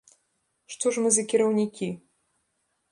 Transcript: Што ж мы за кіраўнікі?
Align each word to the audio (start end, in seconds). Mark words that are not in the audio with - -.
Што 0.75 0.93
ж 0.95 1.03
мы 1.05 1.09
за 1.19 1.27
кіраўнікі? 1.35 1.93